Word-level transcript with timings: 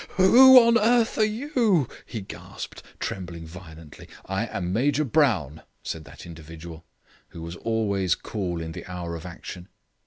"Who 0.17 0.57
on 0.59 0.79
earth 0.79 1.19
are 1.19 1.23
you?" 1.23 1.87
he 2.07 2.21
gasped, 2.21 2.81
trembling 2.99 3.45
violently. 3.45 4.09
"I 4.25 4.47
am 4.47 4.73
Major 4.73 5.05
Brown," 5.05 5.61
said 5.83 6.05
that 6.05 6.25
individual, 6.25 6.85
who 7.27 7.43
was 7.43 7.55
always 7.57 8.15
cool 8.15 8.61
in 8.61 8.71
the 8.71 8.87
hour 8.87 9.15
of 9.15 9.27
action. 9.27 9.67